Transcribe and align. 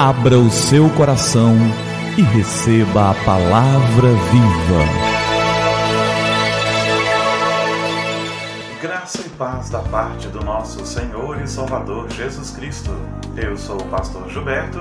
Abra 0.00 0.38
o 0.38 0.48
seu 0.48 0.88
coração 0.90 1.56
e 2.16 2.22
receba 2.22 3.10
a 3.10 3.14
palavra 3.24 4.10
viva. 4.30 4.84
Graça 8.80 9.22
e 9.26 9.28
paz 9.30 9.70
da 9.70 9.80
parte 9.80 10.28
do 10.28 10.44
nosso 10.44 10.86
Senhor 10.86 11.42
e 11.42 11.48
Salvador 11.48 12.08
Jesus 12.10 12.52
Cristo. 12.52 12.92
Eu 13.36 13.56
sou 13.56 13.80
o 13.80 13.88
pastor 13.88 14.28
Gilberto 14.28 14.78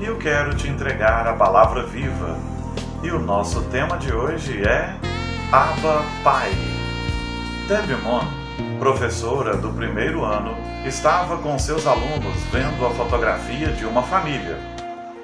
e 0.00 0.06
eu 0.06 0.16
quero 0.16 0.56
te 0.56 0.66
entregar 0.66 1.26
a 1.26 1.34
palavra 1.34 1.84
viva. 1.84 2.38
E 3.02 3.10
o 3.10 3.18
nosso 3.18 3.60
tema 3.64 3.98
de 3.98 4.14
hoje 4.14 4.62
é 4.66 4.96
Abba 5.52 6.02
Pai. 6.22 6.50
Debbie 7.68 8.02
Mon, 8.02 8.24
professora 8.78 9.58
do 9.58 9.68
primeiro 9.74 10.24
ano, 10.24 10.56
estava 10.84 11.38
com 11.38 11.58
seus 11.58 11.86
alunos 11.86 12.36
vendo 12.52 12.86
a 12.86 12.90
fotografia 12.90 13.68
de 13.68 13.86
uma 13.86 14.02
família. 14.02 14.58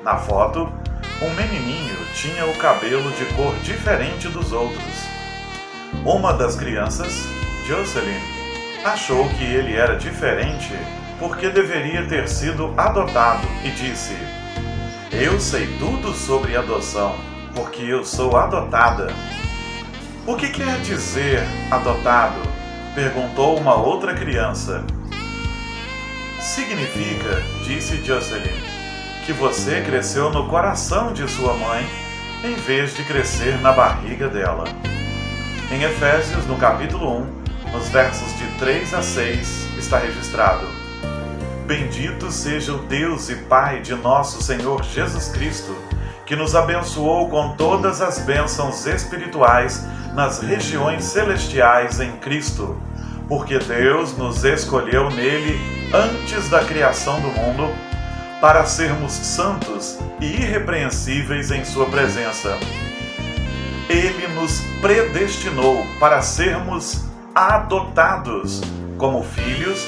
Na 0.02 0.16
foto, 0.16 0.72
um 1.20 1.30
menininho 1.34 1.96
tinha 2.14 2.46
o 2.46 2.56
cabelo 2.56 3.10
de 3.12 3.26
cor 3.34 3.54
diferente 3.62 4.28
dos 4.28 4.52
outros. 4.52 5.04
Uma 6.04 6.32
das 6.32 6.56
crianças, 6.56 7.26
Jocelyn, 7.66 8.20
achou 8.84 9.28
que 9.30 9.44
ele 9.44 9.76
era 9.76 9.96
diferente 9.96 10.72
porque 11.18 11.50
deveria 11.50 12.06
ter 12.06 12.26
sido 12.26 12.72
adotado 12.78 13.46
e 13.62 13.70
disse: 13.70 14.16
Eu 15.12 15.38
sei 15.38 15.66
tudo 15.78 16.14
sobre 16.14 16.56
adoção 16.56 17.14
porque 17.54 17.82
eu 17.82 18.02
sou 18.02 18.36
adotada. 18.36 19.12
O 20.26 20.36
que 20.36 20.48
quer 20.48 20.80
dizer 20.80 21.42
adotado? 21.70 22.40
perguntou 22.94 23.58
uma 23.58 23.74
outra 23.74 24.14
criança. 24.14 24.84
Significa, 26.40 27.42
disse 27.64 28.02
Jocelyn, 28.02 28.50
que 29.26 29.32
você 29.34 29.82
cresceu 29.82 30.30
no 30.30 30.48
coração 30.48 31.12
de 31.12 31.28
sua 31.28 31.52
mãe 31.52 31.86
em 32.42 32.54
vez 32.54 32.94
de 32.96 33.04
crescer 33.04 33.60
na 33.60 33.72
barriga 33.72 34.26
dela. 34.26 34.64
Em 35.70 35.82
Efésios, 35.82 36.46
no 36.46 36.56
capítulo 36.56 37.26
1, 37.66 37.72
nos 37.72 37.90
versos 37.90 38.38
de 38.38 38.46
3 38.58 38.94
a 38.94 39.02
6, 39.02 39.68
está 39.78 39.98
registrado: 39.98 40.66
Bendito 41.66 42.32
seja 42.32 42.72
o 42.72 42.78
Deus 42.86 43.28
e 43.28 43.36
Pai 43.36 43.82
de 43.82 43.94
nosso 43.94 44.42
Senhor 44.42 44.82
Jesus 44.82 45.28
Cristo, 45.28 45.76
que 46.24 46.34
nos 46.34 46.54
abençoou 46.54 47.28
com 47.28 47.54
todas 47.54 48.00
as 48.00 48.18
bênçãos 48.20 48.86
espirituais 48.86 49.84
nas 50.14 50.40
regiões 50.40 51.04
celestiais 51.04 52.00
em 52.00 52.12
Cristo, 52.12 52.80
porque 53.28 53.58
Deus 53.58 54.16
nos 54.16 54.42
escolheu 54.42 55.10
nele 55.10 55.79
antes 55.92 56.48
da 56.48 56.64
criação 56.64 57.20
do 57.20 57.28
mundo, 57.28 57.68
para 58.40 58.64
sermos 58.64 59.12
santos 59.12 59.98
e 60.20 60.24
irrepreensíveis 60.24 61.50
em 61.50 61.64
Sua 61.64 61.86
presença. 61.86 62.58
Ele 63.88 64.28
nos 64.28 64.60
predestinou 64.80 65.84
para 65.98 66.22
sermos 66.22 67.04
adotados 67.34 68.60
como 68.96 69.22
filhos 69.22 69.86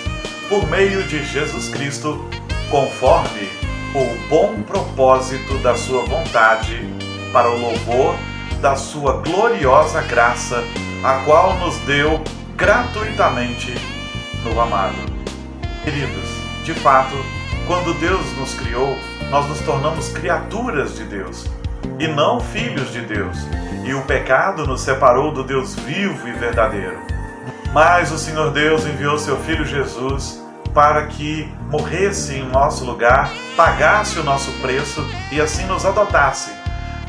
por 0.48 0.68
meio 0.68 1.02
de 1.04 1.24
Jesus 1.24 1.68
Cristo, 1.68 2.22
conforme 2.70 3.48
o 3.94 4.28
bom 4.28 4.62
propósito 4.62 5.56
da 5.58 5.74
Sua 5.76 6.04
vontade, 6.04 6.86
para 7.32 7.50
o 7.50 7.58
louvor 7.58 8.14
da 8.60 8.76
Sua 8.76 9.22
gloriosa 9.22 10.02
graça, 10.02 10.62
a 11.02 11.24
qual 11.24 11.56
nos 11.58 11.76
deu 11.78 12.22
gratuitamente 12.56 13.74
no 14.44 14.60
amado. 14.60 15.21
Queridos, 15.84 16.28
de 16.64 16.74
fato, 16.74 17.16
quando 17.66 17.92
Deus 17.94 18.24
nos 18.36 18.54
criou, 18.54 18.96
nós 19.30 19.48
nos 19.48 19.60
tornamos 19.62 20.10
criaturas 20.10 20.94
de 20.94 21.02
Deus 21.02 21.46
e 21.98 22.06
não 22.06 22.38
filhos 22.38 22.92
de 22.92 23.00
Deus. 23.00 23.36
E 23.84 23.92
o 23.92 24.02
pecado 24.02 24.64
nos 24.64 24.80
separou 24.80 25.32
do 25.32 25.42
Deus 25.42 25.74
vivo 25.74 26.28
e 26.28 26.32
verdadeiro. 26.32 27.00
Mas 27.72 28.12
o 28.12 28.18
Senhor 28.18 28.52
Deus 28.52 28.86
enviou 28.86 29.18
seu 29.18 29.36
filho 29.38 29.64
Jesus 29.64 30.40
para 30.72 31.06
que 31.06 31.52
morresse 31.68 32.36
em 32.36 32.48
nosso 32.48 32.84
lugar, 32.84 33.32
pagasse 33.56 34.20
o 34.20 34.24
nosso 34.24 34.52
preço 34.60 35.04
e 35.32 35.40
assim 35.40 35.66
nos 35.66 35.84
adotasse. 35.84 36.52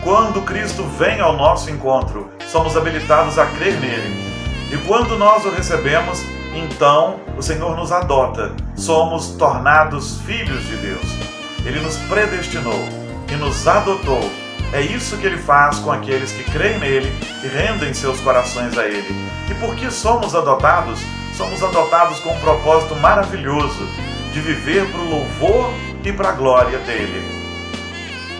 Quando 0.01 0.41
Cristo 0.41 0.83
vem 0.97 1.21
ao 1.21 1.37
nosso 1.37 1.69
encontro, 1.69 2.27
somos 2.47 2.75
habilitados 2.75 3.37
a 3.37 3.45
crer 3.45 3.79
nele. 3.79 4.33
E 4.71 4.77
quando 4.87 5.17
nós 5.17 5.45
o 5.45 5.51
recebemos, 5.51 6.25
então 6.53 7.19
o 7.37 7.41
Senhor 7.41 7.75
nos 7.75 7.91
adota, 7.91 8.51
somos 8.75 9.29
tornados 9.29 10.19
filhos 10.21 10.65
de 10.67 10.75
Deus. 10.77 11.05
Ele 11.65 11.79
nos 11.79 11.97
predestinou 12.09 12.79
e 13.31 13.35
nos 13.35 13.67
adotou. 13.67 14.29
É 14.71 14.81
isso 14.81 15.17
que 15.17 15.25
ele 15.25 15.37
faz 15.37 15.79
com 15.79 15.91
aqueles 15.91 16.31
que 16.31 16.43
creem 16.51 16.79
nele 16.79 17.11
e 17.43 17.47
rendem 17.47 17.93
seus 17.93 18.19
corações 18.21 18.77
a 18.77 18.85
ele. 18.85 19.13
E 19.49 19.53
porque 19.55 19.89
somos 19.89 20.35
adotados, 20.35 20.99
somos 21.35 21.63
adotados 21.63 22.19
com 22.19 22.31
um 22.31 22.39
propósito 22.39 22.95
maravilhoso 22.95 23.87
de 24.31 24.39
viver 24.39 24.89
para 24.91 25.01
o 25.01 25.09
louvor 25.09 25.73
e 26.03 26.11
para 26.11 26.29
a 26.29 26.33
glória 26.33 26.79
dele. 26.79 27.43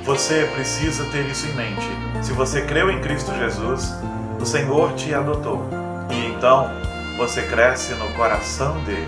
Você 0.04 0.50
precisa 0.54 1.06
ter 1.06 1.26
isso 1.28 1.48
em 1.48 1.54
mente. 1.54 1.88
Se 2.22 2.34
você 2.34 2.62
creu 2.62 2.90
em 2.90 3.00
Cristo 3.00 3.34
Jesus, 3.36 3.94
o 4.40 4.46
Senhor 4.46 4.94
te 4.96 5.14
adotou. 5.14 5.66
E 6.10 6.26
então 6.26 6.70
você 7.18 7.44
cresce 7.44 7.94
no 7.94 8.08
coração 8.14 8.78
dele. 8.80 9.08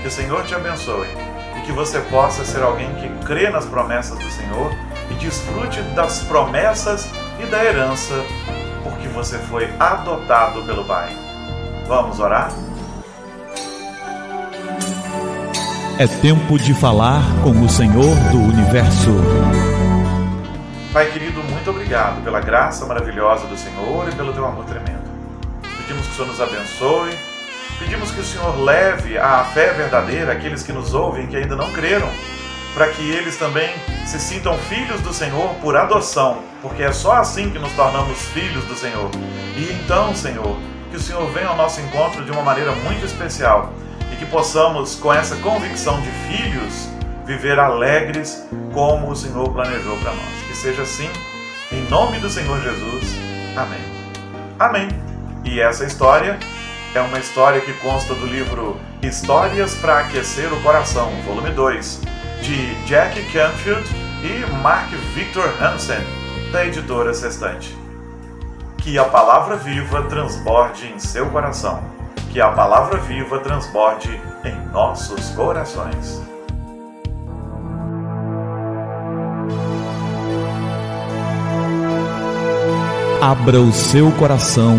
Que 0.00 0.08
o 0.08 0.10
Senhor 0.10 0.44
te 0.44 0.54
abençoe 0.54 1.08
e 1.56 1.60
que 1.62 1.72
você 1.72 2.00
possa 2.00 2.44
ser 2.44 2.62
alguém 2.62 2.92
que 2.94 3.08
crê 3.26 3.50
nas 3.50 3.66
promessas 3.66 4.18
do 4.18 4.30
Senhor 4.30 4.72
e 5.10 5.14
desfrute 5.14 5.82
das 5.94 6.22
promessas 6.24 7.08
e 7.38 7.46
da 7.46 7.64
herança, 7.64 8.14
porque 8.82 9.08
você 9.08 9.38
foi 9.38 9.68
adotado 9.78 10.62
pelo 10.62 10.84
Pai. 10.84 11.14
Vamos 11.86 12.18
orar? 12.20 12.50
É 15.98 16.06
tempo 16.06 16.58
de 16.58 16.72
falar 16.72 17.22
com 17.42 17.50
o 17.50 17.68
Senhor 17.68 18.16
do 18.30 18.38
universo. 18.38 19.10
Pai 20.92 21.10
querido, 21.10 21.42
muito 21.42 21.68
obrigado 21.70 22.24
pela 22.24 22.40
graça 22.40 22.86
maravilhosa 22.86 23.46
do 23.46 23.56
Senhor 23.56 24.08
e 24.08 24.14
pelo 24.14 24.32
teu 24.32 24.46
amor 24.46 24.64
tremendo. 24.64 25.10
Pedimos 25.76 26.06
que 26.06 26.12
o 26.12 26.14
Senhor 26.14 26.28
nos 26.28 26.40
abençoe 26.40 27.29
Pedimos 27.80 28.10
que 28.10 28.20
o 28.20 28.24
Senhor 28.24 28.60
leve 28.60 29.16
a 29.16 29.42
fé 29.42 29.72
verdadeira 29.72 30.32
àqueles 30.32 30.62
que 30.62 30.70
nos 30.70 30.92
ouvem 30.92 31.26
que 31.26 31.34
ainda 31.34 31.56
não 31.56 31.72
creram, 31.72 32.10
para 32.74 32.88
que 32.88 33.10
eles 33.10 33.38
também 33.38 33.70
se 34.06 34.20
sintam 34.20 34.56
filhos 34.58 35.00
do 35.00 35.14
Senhor 35.14 35.54
por 35.62 35.74
adoção, 35.74 36.42
porque 36.60 36.82
é 36.82 36.92
só 36.92 37.12
assim 37.12 37.48
que 37.48 37.58
nos 37.58 37.72
tornamos 37.72 38.20
filhos 38.26 38.66
do 38.66 38.74
Senhor. 38.74 39.10
E 39.56 39.72
então, 39.72 40.14
Senhor, 40.14 40.58
que 40.90 40.96
o 40.98 41.00
Senhor 41.00 41.26
venha 41.32 41.48
ao 41.48 41.56
nosso 41.56 41.80
encontro 41.80 42.22
de 42.22 42.30
uma 42.30 42.42
maneira 42.42 42.70
muito 42.72 43.06
especial 43.06 43.72
e 44.12 44.16
que 44.16 44.26
possamos, 44.26 44.96
com 44.96 45.10
essa 45.10 45.36
convicção 45.36 46.02
de 46.02 46.10
filhos, 46.28 46.90
viver 47.24 47.58
alegres 47.58 48.46
como 48.74 49.10
o 49.10 49.16
Senhor 49.16 49.50
planejou 49.54 49.96
para 49.96 50.12
nós. 50.12 50.42
Que 50.46 50.54
seja 50.54 50.82
assim, 50.82 51.08
em 51.72 51.88
nome 51.88 52.18
do 52.18 52.28
Senhor 52.28 52.60
Jesus. 52.60 53.16
Amém. 53.56 53.80
Amém. 54.58 54.88
E 55.44 55.60
essa 55.60 55.86
história 55.86 56.38
é 56.94 57.00
uma 57.00 57.18
história 57.18 57.60
que 57.60 57.72
consta 57.74 58.14
do 58.14 58.26
livro 58.26 58.76
Histórias 59.02 59.74
para 59.76 60.00
Aquecer 60.00 60.52
o 60.52 60.60
Coração, 60.60 61.10
volume 61.24 61.50
2, 61.50 62.00
de 62.42 62.74
Jack 62.86 63.22
Canfield 63.32 63.88
e 64.24 64.50
Mark 64.62 64.90
Victor 65.14 65.48
Hansen, 65.62 66.00
da 66.52 66.66
editora 66.66 67.14
Sextante. 67.14 67.76
Que 68.78 68.98
a 68.98 69.04
palavra 69.04 69.56
viva 69.56 70.02
transborde 70.04 70.88
em 70.88 70.98
seu 70.98 71.26
coração, 71.30 71.80
que 72.32 72.40
a 72.40 72.50
palavra 72.50 72.98
viva 72.98 73.38
transborde 73.38 74.20
em 74.44 74.72
nossos 74.72 75.30
corações. 75.30 76.20
Abra 83.22 83.60
o 83.60 83.70
seu 83.70 84.10
coração 84.12 84.78